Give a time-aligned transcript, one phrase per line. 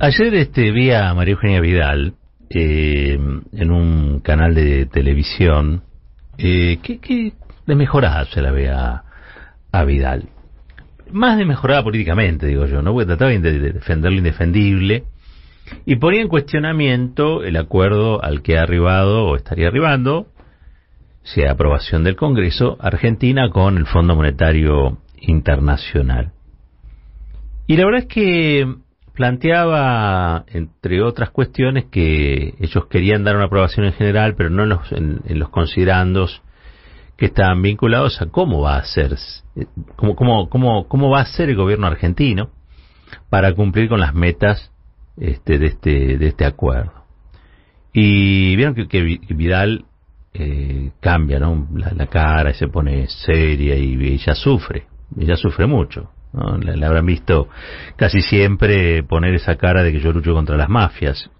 [0.00, 2.14] Ayer este, vi a María Eugenia Vidal
[2.50, 3.18] eh,
[3.52, 5.84] en un canal de televisión.
[6.36, 7.32] Eh, ¿qué, ¿Qué
[7.64, 9.04] de mejorada se la ve a,
[9.86, 10.28] Vidal?
[11.12, 12.92] Más de mejorada políticamente, digo yo, ¿no?
[12.92, 15.04] Porque trataba de defender lo indefendible
[15.86, 20.26] y ponía en cuestionamiento el acuerdo al que ha arribado o estaría arribando,
[21.22, 26.32] sea aprobación del Congreso, Argentina con el Fondo Monetario Internacional.
[27.66, 28.83] Y la verdad es que
[29.14, 34.68] planteaba, entre otras cuestiones, que ellos querían dar una aprobación en general, pero no en
[34.70, 36.42] los, en, los considerandos
[37.16, 39.16] que estaban vinculados a cómo va a ser,
[39.96, 42.50] cómo, cómo, cómo, cómo va a ser el gobierno argentino
[43.30, 44.72] para cumplir con las metas
[45.16, 47.04] este, de, este, de este acuerdo.
[47.92, 49.84] Y vieron que, Vidal
[50.32, 51.68] eh, cambia ¿no?
[51.72, 56.10] la, cara y se pone seria y ella sufre, ella sufre mucho.
[56.34, 56.58] ¿No?
[56.58, 57.48] Le, habrán visto
[57.96, 61.30] casi siempre poner esa cara de que yo lucho contra las mafias.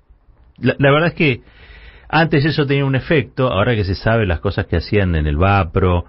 [0.58, 1.40] La, verdad es que
[2.08, 5.36] antes eso tenía un efecto, ahora que se sabe las cosas que hacían en el
[5.36, 6.04] VAPRO,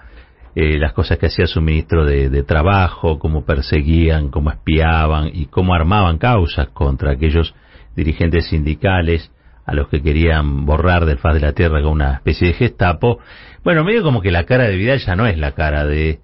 [0.55, 5.47] eh, las cosas que hacía su ministro de, de, Trabajo, cómo perseguían, cómo espiaban y
[5.47, 7.53] cómo armaban causas contra aquellos
[7.95, 9.31] dirigentes sindicales
[9.65, 13.19] a los que querían borrar del faz de la tierra con una especie de gestapo.
[13.63, 16.19] Bueno, medio como que la cara de Vidal ya no es la cara de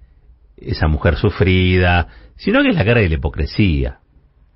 [0.56, 2.06] esa mujer sufrida,
[2.42, 3.98] sino que es la cara de la hipocresía.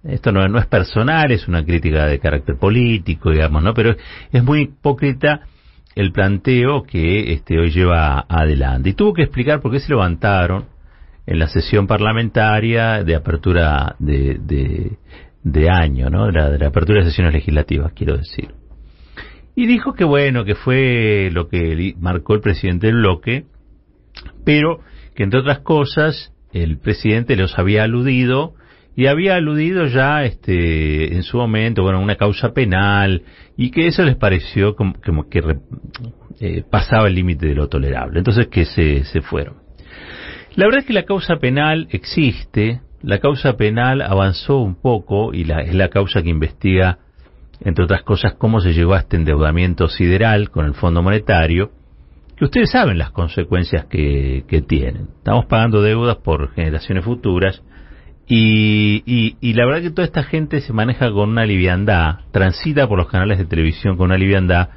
[0.02, 3.74] Esto no, no es personal, es una crítica de carácter político, digamos, ¿no?
[3.74, 3.94] Pero
[4.32, 5.42] es muy hipócrita
[5.94, 8.90] el planteo que este, hoy lleva adelante.
[8.90, 10.64] Y tuvo que explicar por qué se levantaron
[11.26, 14.96] en la sesión parlamentaria de apertura de,
[15.44, 16.26] de, año, ¿no?
[16.26, 18.52] De la, de la apertura de sesiones legislativas, quiero decir.
[19.54, 23.44] Y dijo que bueno, que fue lo que marcó el presidente del bloque,
[24.44, 24.80] pero
[25.14, 28.54] que entre otras cosas el presidente los había aludido
[28.94, 33.22] y había aludido ya este en su momento bueno una causa penal
[33.56, 34.94] y que eso les pareció como,
[35.28, 35.42] que
[36.40, 38.18] eh, pasaba el límite de lo tolerable.
[38.18, 39.56] Entonces que se, se fueron.
[40.54, 45.44] La verdad es que la causa penal existe la causa penal avanzó un poco y
[45.44, 46.98] la, es la causa que investiga
[47.60, 51.70] entre otras cosas cómo se llegó a este endeudamiento sideral con el Fondo Monetario
[52.36, 55.08] que ustedes saben las consecuencias que, tienen.
[55.18, 57.62] Estamos pagando deudas por generaciones futuras
[58.28, 62.98] y, y, la verdad que toda esta gente se maneja con una liviandad, transita por
[62.98, 64.70] los canales de televisión con una liviandad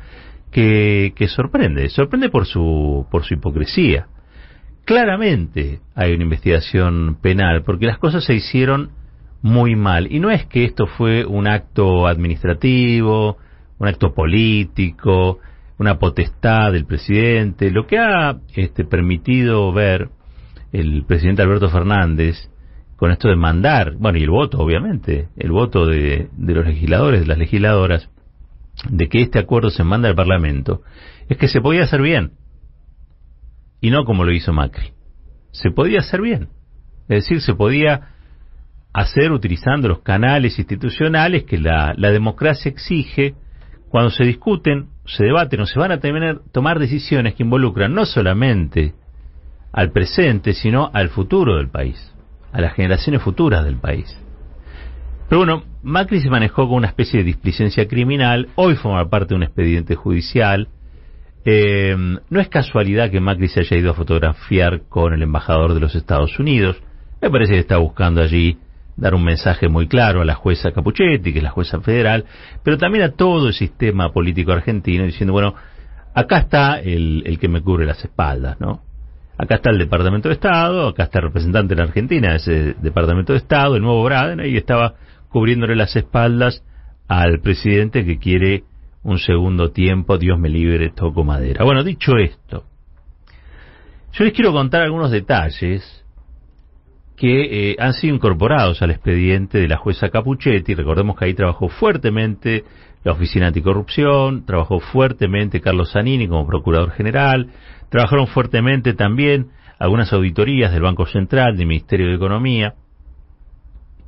[0.51, 4.07] que, que sorprende, sorprende por su, por su hipocresía.
[4.85, 8.91] Claramente hay una investigación penal porque las cosas se hicieron
[9.41, 13.37] muy mal y no es que esto fue un acto administrativo,
[13.79, 15.39] un acto político,
[15.79, 20.09] una potestad del presidente, lo que ha este, permitido ver
[20.73, 22.35] el presidente Alberto Fernández
[22.97, 27.27] con esto de mandar, bueno, y el voto, obviamente, el voto de, los legisladores, de
[27.27, 28.09] las legisladoras,
[28.89, 30.81] de que este acuerdo se manda al Parlamento,
[31.29, 32.33] es que se podía hacer bien,
[33.79, 34.91] y no como lo hizo Macri.
[35.51, 36.49] Se podía hacer bien,
[37.07, 38.09] es decir, se podía
[38.91, 43.35] hacer utilizando los canales institucionales que la democracia exige
[43.87, 48.05] cuando se discuten se debaten o se van a tener, tomar decisiones que involucran no
[48.05, 48.93] solamente
[49.71, 52.13] al presente, sino al futuro del país,
[52.51, 54.17] a las generaciones futuras del país.
[55.27, 59.35] Pero bueno, Macri se manejó con una especie de displicencia criminal, hoy forma parte de
[59.35, 60.67] un expediente judicial.
[61.45, 61.95] Eh,
[62.29, 65.95] no es casualidad que Macri se haya ido a fotografiar con el embajador de los
[65.95, 66.81] Estados Unidos.
[67.21, 68.57] Me parece que está buscando allí
[68.99, 72.25] dar un mensaje muy claro a la jueza Capuchetti, que es la jueza federal,
[72.63, 75.55] pero también a todo el sistema político argentino, diciendo, bueno,
[76.13, 78.81] acá está el, que me cubre las espaldas, ¿no?
[79.37, 83.31] Acá está el Departamento de Estado, acá está el representante de la Argentina ese Departamento
[83.31, 84.95] de Estado, el nuevo Braden, y estaba
[85.29, 86.63] cubriéndole las espaldas
[87.07, 88.63] al presidente que quiere
[89.01, 91.63] un segundo tiempo, Dios me libre, toco madera.
[91.63, 92.65] Bueno, dicho esto,
[94.11, 96.05] yo les quiero contar algunos detalles
[97.19, 100.73] que eh, han sido incorporados al expediente de la jueza Capuchetti.
[100.73, 102.63] Recordemos que ahí trabajó fuertemente
[103.03, 107.49] la Oficina Anticorrupción, trabajó fuertemente Carlos Zanini como Procurador General,
[107.89, 109.49] trabajaron fuertemente también
[109.79, 112.75] algunas auditorías del Banco Central, del Ministerio de Economía,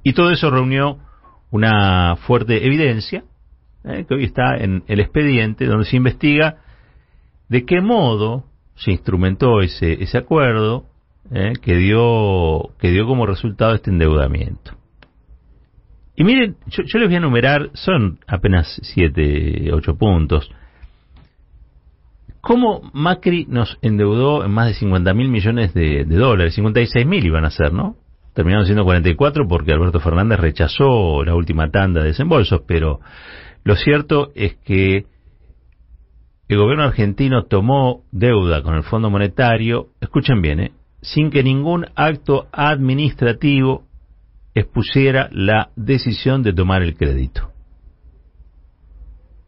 [0.03, 0.97] y todo eso reunió
[1.51, 3.25] una fuerte evidencia,
[3.83, 6.59] eh, que hoy está en el expediente, donde se investiga
[7.49, 10.85] de qué modo se instrumentó ese, ese acuerdo,
[11.29, 11.53] ¿eh?
[11.61, 14.73] que, dio, que dio como resultado este endeudamiento.
[16.15, 20.51] Y miren, yo, les voy a enumerar, son apenas 7, 8 puntos.
[22.41, 26.55] ¿Cómo Macri nos endeudó en más de 50 mil millones de, dólares?
[26.55, 27.95] 56 mil iban a ser, ¿no?
[28.33, 33.01] terminaron siendo 44 porque Alberto Fernández rechazó la última tanda de desembolsos, pero
[33.63, 35.05] lo cierto es que
[36.47, 40.71] el gobierno argentino tomó deuda con el Fondo Monetario, escuchen bien, ¿eh?
[41.01, 43.85] Sin que ningún acto administrativo
[44.53, 47.51] expusiera la decisión de tomar el crédito.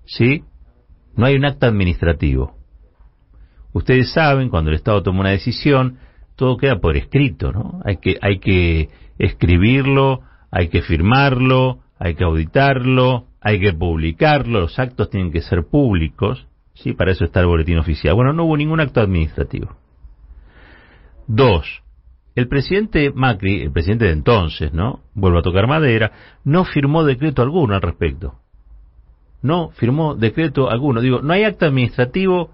[0.05, 0.43] ¿Sí?
[1.15, 2.57] No hay un acto administrativo.
[3.73, 5.97] Ustedes saben, cuando el Estado toma una decisión,
[6.35, 7.81] todo queda por escrito, ¿no?
[7.85, 10.21] Hay que, hay que escribirlo,
[10.51, 16.47] hay que firmarlo, hay que auditarlo, hay que publicarlo, los actos tienen que ser públicos,
[16.73, 16.93] ¿sí?
[16.93, 18.15] Para eso está el boletín oficial.
[18.15, 19.75] Bueno, no hubo ningún acto administrativo.
[21.27, 21.83] Dos,
[22.35, 25.01] el presidente Macri, el presidente de entonces, ¿no?
[25.13, 26.11] Vuelvo a tocar madera,
[26.43, 28.39] no firmó decreto alguno al respecto.
[29.41, 31.01] No firmó decreto alguno.
[31.01, 32.51] Digo, no hay acto administrativo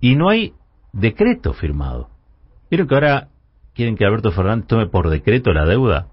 [0.00, 0.52] y no hay
[0.92, 2.10] decreto firmado.
[2.70, 3.28] ¿Vieron que ahora
[3.74, 6.08] quieren que Alberto Fernández tome por decreto la deuda?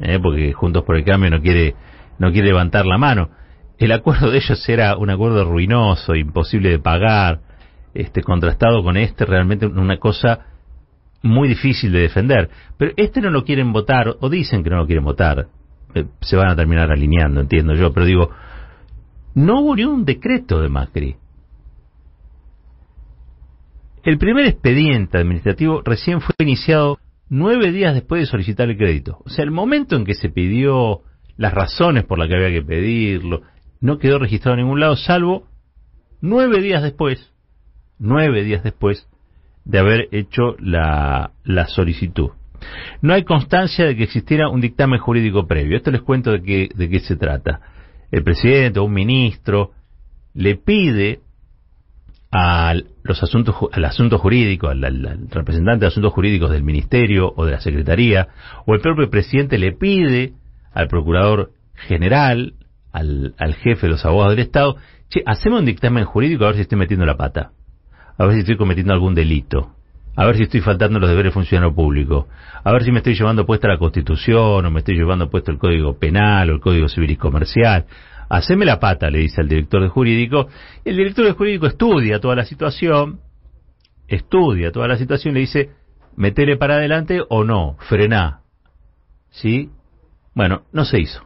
[0.00, 0.18] ¿Eh?
[0.20, 1.76] Porque Juntos por el Cambio no quiere,
[2.18, 3.30] no quiere levantar la mano.
[3.78, 7.40] El acuerdo de ellos era un acuerdo ruinoso, imposible de pagar,
[7.94, 10.46] este, contrastado con este, realmente una cosa
[11.22, 12.50] muy difícil de defender.
[12.76, 15.46] Pero este no lo quieren votar, o dicen que no lo quieren votar.
[15.94, 18.30] Eh, se van a terminar alineando, entiendo yo, pero digo,
[19.34, 21.16] no hubo ni un decreto de Macri.
[24.02, 26.98] El primer expediente administrativo recién fue iniciado
[27.30, 29.22] nueve días después de solicitar el crédito.
[29.24, 31.00] O sea, el momento en que se pidió
[31.36, 33.42] las razones por las que había que pedirlo,
[33.80, 35.48] no quedó registrado en ningún lado, salvo
[36.20, 37.33] nueve días después,
[37.98, 39.08] nueve días después
[39.64, 42.30] de haber hecho la, la solicitud.
[43.02, 45.76] No hay constancia de que existiera un dictamen jurídico previo.
[45.76, 47.60] Esto les cuento de qué, de qué se trata.
[48.10, 49.72] El presidente o un ministro
[50.34, 51.20] le pide
[52.30, 57.52] al los asuntos, al asunto jurídico, al, representante de asuntos jurídicos del ministerio o de
[57.52, 58.28] la secretaría,
[58.66, 60.32] o el propio presidente le pide
[60.72, 62.54] al procurador general,
[62.92, 64.76] al, al jefe de los abogados del Estado,
[65.10, 67.52] che, haceme un dictamen jurídico a ver si estoy metiendo la pata,
[68.16, 69.72] a ver si estoy cometiendo algún delito,
[70.16, 72.28] a ver si estoy faltando los deberes de funcionario público,
[72.62, 75.58] a ver si me estoy llevando puesta la Constitución o me estoy llevando puesto el
[75.58, 77.86] Código Penal o el Código Civil y Comercial,
[78.28, 80.48] haceme la pata, le dice al director de jurídico.
[80.84, 83.20] El director de jurídico estudia toda la situación,
[84.08, 85.70] estudia toda la situación y le dice,
[86.16, 88.40] metele para adelante o no, frená.
[89.30, 89.70] ¿Sí?
[90.34, 91.24] Bueno, no se hizo.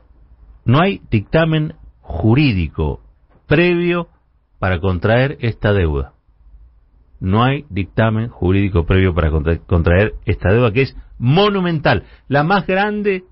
[0.64, 3.00] No hay dictamen jurídico
[3.46, 4.08] previo
[4.58, 6.12] para contraer esta deuda.
[7.20, 9.30] No hay dictamen jurídico previo para
[9.66, 13.24] contraer esta deuda que es monumental, la más grande,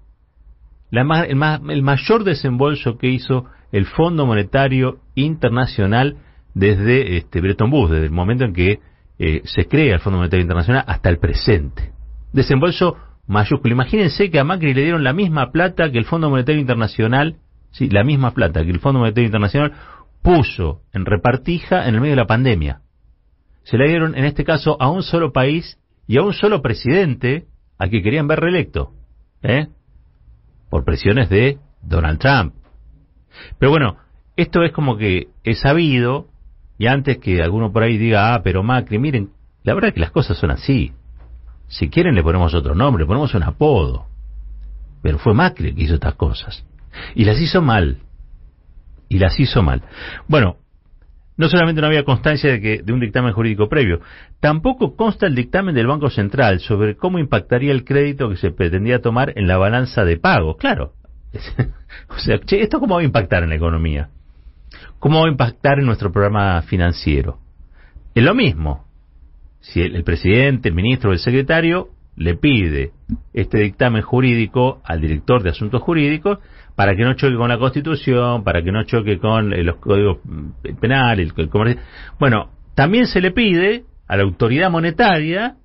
[0.90, 6.16] la más, el, más, el mayor desembolso que hizo el Fondo Monetario Internacional
[6.54, 8.80] desde este, Bretton Woods, desde el momento en que
[9.18, 11.92] eh, se crea el Fondo Monetario Internacional hasta el presente.
[12.32, 12.96] Desembolso
[13.26, 13.74] mayúsculo.
[13.74, 17.36] Imagínense que a Macri le dieron la misma plata que el Fondo Monetario Internacional,
[17.78, 19.72] la misma plata que el Fondo Monetario Internacional
[20.22, 22.80] puso en repartija en el medio de la pandemia.
[23.66, 25.76] Se la dieron en este caso a un solo país
[26.06, 27.46] y a un solo presidente
[27.78, 28.92] a que querían ver reelecto,
[29.42, 29.66] ¿eh?
[30.70, 32.54] por presiones de Donald Trump.
[33.58, 33.96] Pero bueno,
[34.36, 36.28] esto es como que he sabido,
[36.78, 39.30] y antes que alguno por ahí diga, ah, pero Macri, miren,
[39.64, 40.92] la verdad es que las cosas son así.
[41.66, 44.06] Si quieren le ponemos otro nombre, le ponemos un apodo.
[45.02, 46.64] Pero fue Macri que hizo estas cosas.
[47.16, 47.98] Y las hizo mal.
[49.08, 49.82] Y las hizo mal.
[50.28, 50.58] Bueno,
[51.36, 54.00] no solamente no había constancia de, que, de un dictamen jurídico previo,
[54.40, 59.00] tampoco consta el dictamen del Banco Central sobre cómo impactaría el crédito que se pretendía
[59.00, 60.56] tomar en la balanza de pago.
[60.56, 60.92] Claro,
[62.08, 64.08] o sea, ¿esto cómo va a impactar en la economía?
[64.98, 67.38] ¿Cómo va a impactar en nuestro programa financiero?
[68.14, 68.86] Es lo mismo.
[69.60, 72.92] Si el, presidente, el ministro el secretario le pide
[73.32, 76.38] este dictamen jurídico al director de asuntos jurídicos
[76.74, 80.18] para que no choque con la Constitución, para que no choque con eh, los códigos
[80.24, 81.82] mm, penales, el, comercio.
[82.18, 85.56] Bueno, también se le pide a la autoridad monetaria,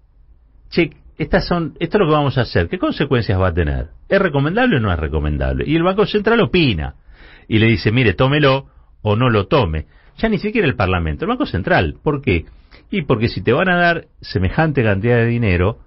[0.69, 3.89] che, estas son, esto es lo que vamos a hacer, ¿qué consecuencias va a tener?
[4.09, 5.65] ¿Es recomendable o no es recomendable?
[5.67, 6.95] Y el Banco Central opina
[7.47, 8.67] y le dice, mire, tómelo
[9.01, 9.87] o no lo tome.
[10.17, 11.97] Ya ni siquiera el Parlamento, el Banco Central.
[12.01, 12.45] ¿Por qué?
[12.89, 15.79] Y porque si te van a dar semejante cantidad de dinero,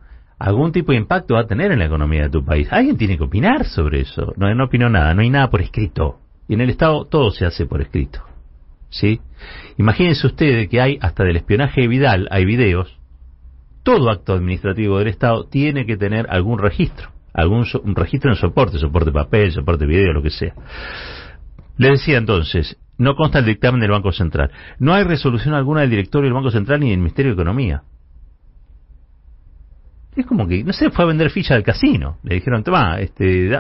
[0.47, 2.69] algún tipo de impacto va a tener en la economía de tu país.
[2.71, 4.33] Alguien tiene que opinar sobre eso.
[4.37, 6.19] No, no opinó nada, no hay nada por escrito.
[6.49, 8.21] Y en el Estado todo se hace por escrito.
[8.91, 9.21] ¿Sí?
[9.79, 12.99] Imagínense ustedes que hay hasta del espionaje de Vidal, hay videos
[13.85, 18.79] todo acto administrativo del Estado tiene que tener algún registro, algún un registro en soporte,
[18.79, 20.55] soporte papel, soporte video, lo que sea.
[21.77, 24.51] Le decía entonces, no consta el dictamen del Banco Central.
[24.79, 27.83] No hay resolución alguna del directorio del Banco Central ni del Ministerio de Economía.
[30.17, 32.19] Es como que, no sé, fue a vender ficha del casino.
[32.23, 33.51] Le dijeron, toma, este,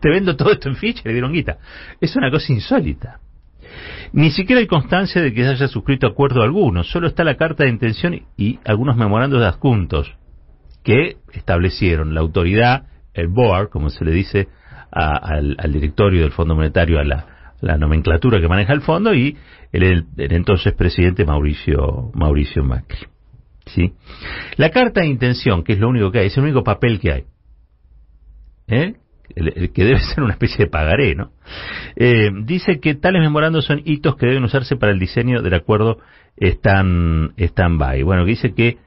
[0.00, 1.58] te, vendo todo esto en ficha, le dieron guita.
[2.00, 3.20] Es una cosa insólita.
[4.12, 7.64] Ni siquiera hay constancia de que se haya suscrito acuerdo alguno, solo está la carta
[7.64, 10.14] de intención y algunos memorandos de adjuntos
[10.82, 14.48] que establecieron la autoridad, el board, como se le dice
[14.90, 19.36] al, directorio del Fondo Monetario, a la, nomenclatura que maneja el fondo, y
[19.72, 23.15] el, entonces presidente Mauricio, Mauricio Macri.
[23.66, 23.92] ¿Sí?
[24.56, 27.12] La carta de intención, que es lo único que hay, es el único papel que
[27.12, 27.24] hay.
[28.68, 28.94] ¿Eh?
[29.34, 31.30] que debe ser una especie de pagaré, ¿no?
[31.96, 35.98] Eh, dice que tales memorandos son hitos que deben usarse para el diseño del acuerdo
[36.38, 38.02] stand, stand-by.
[38.02, 38.78] Bueno, que dice que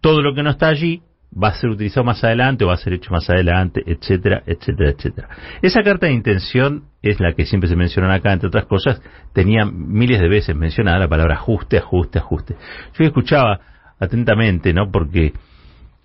[0.00, 1.02] todo lo que no está allí
[1.36, 4.90] va a ser utilizado más adelante o va a ser hecho más adelante, etcétera, etcétera,
[4.90, 5.28] etcétera.
[5.62, 9.64] Esa carta de intención es la que siempre se menciona acá, entre otras cosas, tenía
[9.64, 12.56] miles de veces mencionada la palabra ajuste, ajuste, ajuste.
[12.98, 13.60] Yo escuchaba
[13.98, 14.90] atentamente, ¿no?
[14.90, 15.32] Porque,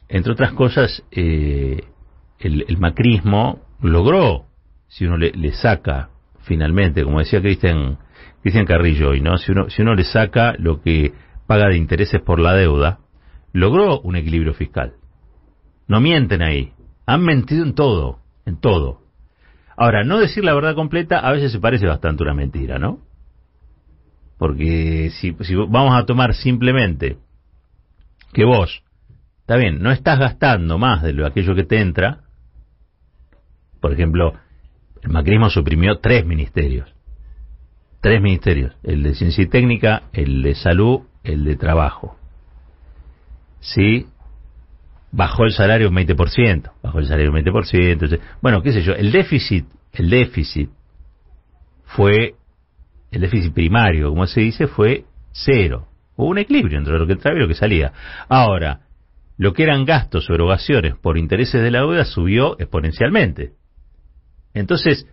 [0.08, 1.84] entre otras cosas, eh,
[2.40, 4.46] el, macrismo logró,
[4.88, 6.10] si uno le, saca
[6.42, 7.98] finalmente, como decía Cristian
[8.42, 9.38] Cristian Carrillo hoy, ¿no?
[9.38, 11.14] Si uno, si uno le saca lo que
[11.46, 13.00] paga de intereses por la deuda,
[13.54, 14.94] logró un equilibrio fiscal.
[15.88, 16.72] No mienten ahí.
[17.06, 19.02] Han mentido en todo, en todo.
[19.76, 23.00] Ahora, no decir la verdad completa a veces se parece bastante una mentira, ¿no?
[24.38, 27.18] Porque si, si vamos a tomar simplemente
[28.34, 28.84] que vos,
[29.42, 32.22] está bien, no estás gastando más de lo aquello que te entra,
[33.80, 34.34] por ejemplo,
[35.02, 36.94] el macrismo suprimió tres ministerios.
[38.02, 38.76] Tres ministerios.
[38.84, 42.18] El de ciencia y técnica, el de salud, el de trabajo.
[43.60, 44.08] ¿Sí?
[45.12, 46.72] Bajó el salario un 20%.
[46.84, 48.20] Bajó el salario un 20%.
[48.42, 48.94] Bueno, qué sé yo.
[48.94, 50.70] El déficit, el déficit
[51.86, 52.36] fue,
[53.12, 55.88] el déficit primario, como se dice, fue cero.
[56.20, 57.94] Hubo un equilibrio entre lo que entraba y lo que salía.
[58.28, 58.82] Ahora,
[59.38, 63.54] lo que eran gastos o erogaciones por intereses de la deuda subió exponencialmente.
[64.54, 65.08] Entonces,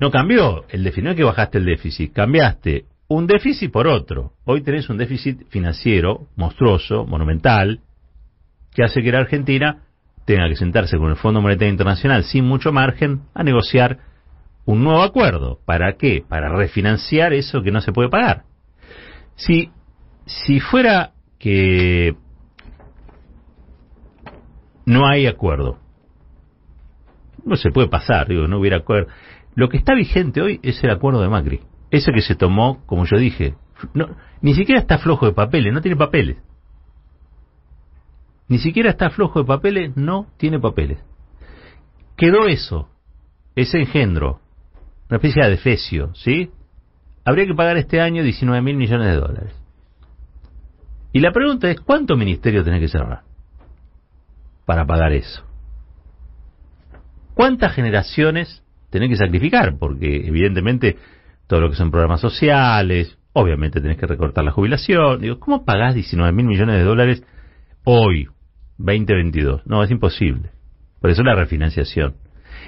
[0.00, 4.32] no cambió el déficit, no es que bajaste el déficit, cambiaste un déficit por otro.
[4.44, 7.78] Hoy tenés un déficit financiero monstruoso, monumental,
[8.74, 9.84] que hace que la Argentina
[10.24, 13.98] tenga que sentarse con el Fondo Monetario Internacional sin mucho margen a negociar
[14.64, 15.60] un nuevo acuerdo.
[15.64, 16.24] ¿Para qué?
[16.28, 18.42] Para refinanciar eso que no se puede pagar.
[19.36, 19.70] Si,
[20.26, 22.16] si fuera que
[24.86, 25.78] no hay acuerdo,
[27.44, 29.08] no se puede pasar, digo, no hubiera acuerdo.
[29.54, 31.60] Lo que está vigente hoy es el acuerdo de Macri.
[31.90, 33.54] Ese que se tomó, como yo dije,
[33.94, 36.38] no, ni siquiera está flojo de papeles, no tiene papeles.
[38.48, 40.98] Ni siquiera está flojo de papeles, no tiene papeles.
[42.16, 42.88] Quedó eso,
[43.56, 44.40] ese engendro,
[45.08, 46.50] una especie de adefesio, ¿sí?
[47.24, 49.61] Habría que pagar este año 19 mil millones de dólares.
[51.12, 53.22] Y la pregunta es, ¿cuánto ministerio tenés que cerrar
[54.64, 55.44] para pagar eso?
[57.34, 59.78] ¿Cuántas generaciones tenés que sacrificar?
[59.78, 60.96] Porque evidentemente
[61.46, 65.20] todo lo que son programas sociales, obviamente tenés que recortar la jubilación.
[65.20, 67.24] Digo, ¿cómo pagás 19 mil millones de dólares
[67.84, 68.28] hoy,
[68.78, 69.66] 2022?
[69.66, 70.50] No, es imposible.
[71.00, 72.14] Por eso la refinanciación.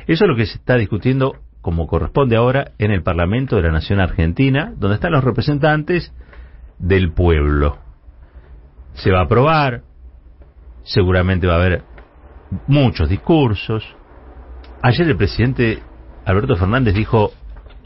[0.07, 3.71] Eso es lo que se está discutiendo como corresponde ahora en el Parlamento de la
[3.71, 6.13] Nación Argentina, donde están los representantes
[6.79, 7.84] del pueblo.
[9.05, 9.83] Se va a aprobar,
[10.83, 11.83] seguramente va a haber
[12.67, 13.85] muchos discursos,
[14.87, 15.79] Ayer el presidente
[16.27, 17.33] Alberto Fernández dijo,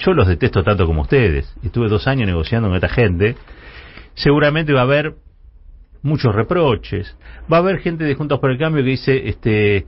[0.01, 1.57] yo los detesto tanto como ustedes.
[1.63, 3.37] Estuve dos años negociando con esta gente.
[4.15, 5.15] Seguramente va a haber
[6.03, 7.17] muchos reproches.
[7.51, 9.87] Va a haber gente de Juntos por el Cambio que dice, este, eh,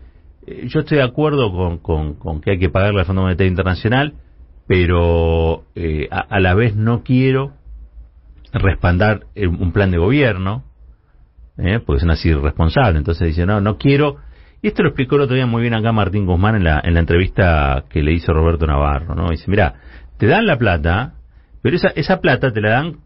[0.66, 1.50] yo estoy de acuerdo
[1.82, 4.14] con, que hay que pagarle al Fondo Monetario Internacional,
[4.68, 7.54] pero eh, a, la vez no quiero
[8.52, 10.62] respaldar un plan de gobierno,
[11.60, 12.96] eh, porque son así irresponsables.
[12.96, 14.18] Entonces dice, no, no quiero
[14.62, 16.94] y esto lo explicó el otro día muy bien acá Martín Guzmán en la, en
[16.94, 19.30] la entrevista que le hizo Roberto Navarro, ¿no?
[19.30, 19.74] Dice, mira,
[20.18, 21.14] te dan la plata,
[21.62, 22.98] pero esa, esa plata te la dan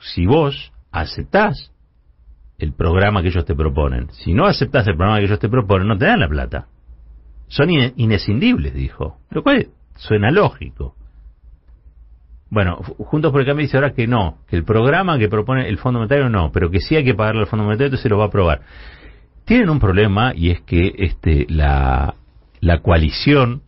[0.00, 1.72] si vos aceptás
[2.58, 4.08] el programa que ellos te proponen.
[4.12, 6.68] Si no aceptás el programa que ellos te proponen, no te dan la plata.
[7.48, 9.18] Son inescindibles, dijo.
[9.30, 10.94] Lo cual suena lógico.
[12.50, 15.78] Bueno, Juntos por el Cambio dice ahora que no, que el programa que propone el
[15.78, 18.18] Fondo Monetario no, pero que sí hay que pagarle al Fondo Monetario, entonces se lo
[18.18, 18.62] va a aprobar
[19.48, 22.14] tienen un problema y es que este, la,
[22.60, 23.62] la coalición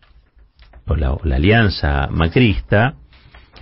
[0.85, 2.93] o la, alianza macrista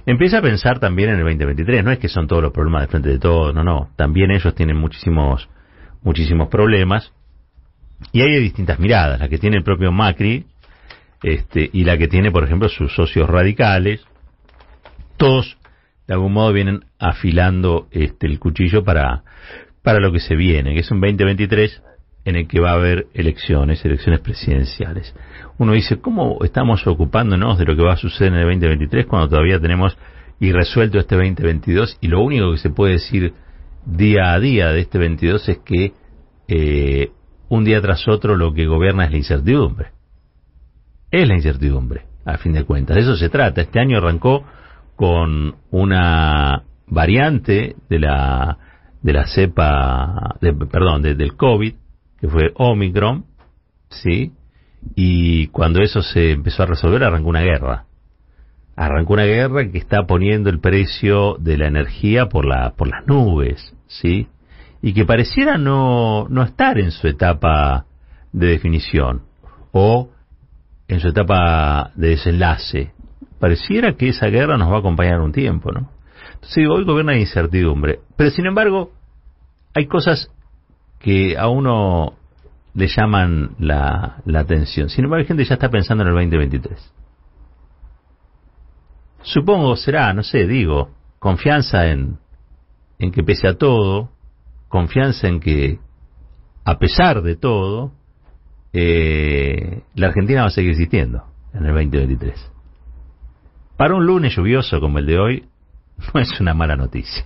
[0.06, 1.82] empieza a pensar también en el 2023.
[1.82, 3.92] No es que son todos los problemas de frente de todos, no, no.
[3.96, 5.48] También ellos tienen muchísimos,
[6.04, 7.14] muchísimos problemas.
[8.12, 10.46] Y hay distintas miradas, la que tiene el propio Macri
[11.24, 14.06] este, y la que tiene, por ejemplo, sus socios radicales.
[15.20, 15.58] Todos,
[16.08, 19.24] de algún modo, vienen afilando este, el cuchillo para,
[19.84, 21.84] para lo que se viene, que es un 2023
[22.24, 25.14] en el que va a haber elecciones, elecciones presidenciales.
[25.58, 29.28] Uno dice, ¿cómo estamos ocupándonos de lo que va a suceder en el 2023 cuando
[29.28, 29.98] todavía tenemos
[30.40, 33.34] irresuelto este 2022 y lo único que se puede decir
[33.86, 35.92] día a día de este 22 es que
[36.48, 37.12] eh,
[37.50, 39.90] un día tras otro lo que gobierna es la incertidumbre.
[41.12, 42.96] Es la incertidumbre, a fin de cuentas.
[42.96, 43.60] De eso se trata.
[43.60, 44.46] Este año arrancó
[45.00, 48.58] con una variante de la
[49.02, 51.74] de la cepa, de, perdón, del COVID,
[52.20, 53.24] que fue Omicron,
[53.90, 54.34] ¿sí?
[54.96, 57.86] Y cuando eso se empezó a resolver, arrancó una guerra.
[58.76, 63.08] Arrancó una guerra que está poniendo el precio de la energía por, la, por las
[63.08, 64.28] nubes, ¿sí?
[64.82, 67.86] Y que pareciera no, no estar en su etapa
[68.34, 69.22] de definición
[69.72, 70.10] o
[70.90, 72.92] en su etapa de desenlace.
[73.40, 75.90] Pareciera que esa guerra nos va a acompañar un tiempo, ¿no?
[76.34, 78.00] Entonces hoy gobierna la incertidumbre.
[78.16, 78.92] Pero sin embargo,
[79.74, 80.32] hay cosas
[81.00, 82.14] que a uno
[82.74, 84.90] le llaman la, la atención.
[84.90, 86.94] Sin embargo, hay gente que ya está pensando en el 2023.
[89.22, 92.18] Supongo será, no sé, digo, confianza en,
[93.00, 94.12] en que pese a todo,
[94.70, 95.80] confianza en que,
[96.64, 97.92] a pesar de todo,
[98.72, 102.52] eh, la Argentina va a seguir existiendo en el 2023.
[103.80, 105.46] Para un lunes lluvioso como el de hoy,
[106.14, 107.24] no es una mala noticia.